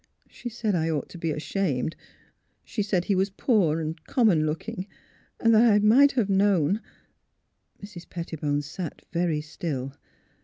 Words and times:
She 0.31 0.49
said 0.49 0.73
I 0.73 0.89
ought 0.89 1.09
to 1.09 1.19
be 1.19 1.29
ashamed 1.29 1.95
She 2.63 2.81
said 2.81 3.05
he 3.05 3.13
was 3.13 3.29
poor 3.29 3.79
and 3.79 4.03
com 4.05 4.29
mon 4.29 4.47
looking, 4.47 4.87
and 5.39 5.53
that 5.53 5.71
I 5.71 5.77
might 5.77 6.13
have 6.13 6.27
known" 6.27 6.81
Mrs. 7.83 8.09
Pettibone 8.09 8.63
sat 8.63 9.03
very 9.11 9.41
still. 9.41 9.93